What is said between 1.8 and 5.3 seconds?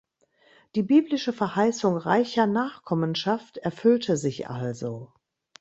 reicher Nachkommenschaft erfüllte sich also.